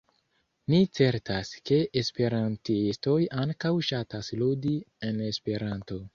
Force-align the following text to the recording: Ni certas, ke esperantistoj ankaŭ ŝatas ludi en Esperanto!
Ni 0.73 0.77
certas, 0.99 1.51
ke 1.71 1.77
esperantistoj 2.01 3.19
ankaŭ 3.45 3.75
ŝatas 3.91 4.35
ludi 4.43 4.75
en 5.11 5.25
Esperanto! 5.31 6.03